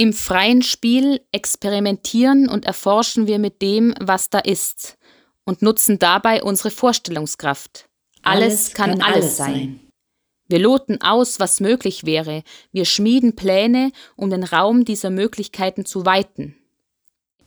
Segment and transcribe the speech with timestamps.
[0.00, 4.96] Im freien Spiel experimentieren und erforschen wir mit dem, was da ist,
[5.44, 7.86] und nutzen dabei unsere Vorstellungskraft.
[8.22, 9.52] Alles, alles kann, kann, alles sein.
[9.52, 9.80] sein.
[10.48, 12.44] Wir loten aus, was möglich wäre.
[12.72, 16.56] Wir schmieden Pläne, um den Raum dieser Möglichkeiten zu weiten.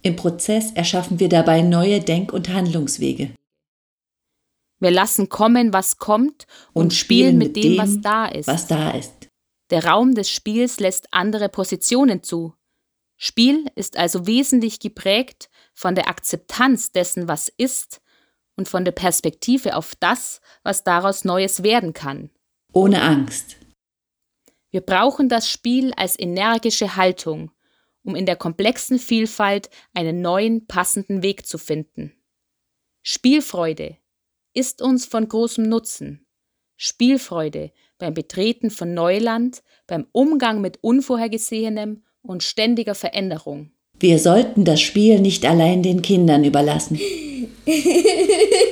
[0.03, 3.31] Im Prozess erschaffen wir dabei neue Denk- und Handlungswege.
[4.79, 8.47] Wir lassen kommen, was kommt und, und spielen mit, mit dem, was da ist.
[8.47, 9.22] Was da ist.
[9.73, 12.53] Der Raum des Spiels lässt andere Positionen zu.
[13.17, 17.99] Spiel ist also wesentlich geprägt von der Akzeptanz dessen, was ist,
[18.55, 22.29] und von der Perspektive auf das, was daraus Neues werden kann.
[22.71, 23.55] Ohne Angst.
[24.69, 27.49] Wir brauchen das Spiel als energische Haltung,
[28.03, 32.13] um in der komplexen Vielfalt einen neuen, passenden Weg zu finden.
[33.01, 33.97] Spielfreude
[34.53, 36.22] ist uns von großem Nutzen.
[36.83, 43.71] Spielfreude beim Betreten von Neuland, beim Umgang mit Unvorhergesehenem und ständiger Veränderung.
[43.97, 46.99] Wir sollten das Spiel nicht allein den Kindern überlassen.